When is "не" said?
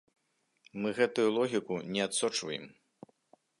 1.97-2.01